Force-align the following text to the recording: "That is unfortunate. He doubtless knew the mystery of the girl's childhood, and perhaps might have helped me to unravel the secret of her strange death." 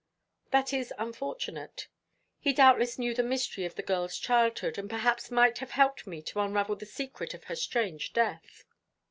"That 0.49 0.73
is 0.73 0.91
unfortunate. 0.97 1.87
He 2.39 2.53
doubtless 2.53 2.97
knew 2.97 3.13
the 3.13 3.21
mystery 3.21 3.65
of 3.65 3.75
the 3.75 3.83
girl's 3.83 4.17
childhood, 4.17 4.79
and 4.79 4.89
perhaps 4.89 5.29
might 5.29 5.59
have 5.59 5.69
helped 5.77 6.07
me 6.07 6.23
to 6.23 6.39
unravel 6.39 6.75
the 6.75 6.87
secret 6.87 7.35
of 7.35 7.43
her 7.43 7.55
strange 7.55 8.11
death." 8.11 8.65